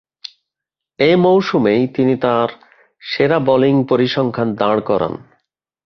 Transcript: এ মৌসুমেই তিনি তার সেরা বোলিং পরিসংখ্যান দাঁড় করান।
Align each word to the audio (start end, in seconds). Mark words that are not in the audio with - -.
এ 0.99 1.11
মৌসুমেই 1.15 1.81
তিনি 1.87 2.13
তার 2.15 2.49
সেরা 3.01 3.39
বোলিং 3.39 3.75
পরিসংখ্যান 3.89 4.49
দাঁড় 4.55 4.81
করান। 4.81 5.13